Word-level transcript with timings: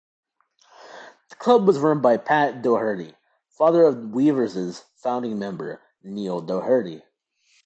The 1.29 1.35
Club 1.35 1.67
was 1.67 1.77
run 1.77 2.01
by 2.01 2.17
Pat 2.17 2.63
Doherty, 2.63 3.13
father 3.49 3.83
of 3.83 4.15
Weavers' 4.15 4.79
founding 4.95 5.37
member 5.37 5.79
Neil 6.01 6.39
Doherty. 6.41 7.03